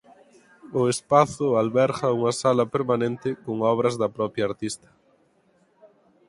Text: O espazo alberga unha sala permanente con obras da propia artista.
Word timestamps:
O 0.79 0.81
espazo 0.93 1.47
alberga 1.61 2.15
unha 2.17 2.33
sala 2.41 2.65
permanente 2.75 3.29
con 3.43 3.55
obras 3.73 3.95
da 4.01 4.09
propia 4.17 4.45
artista. 4.49 4.89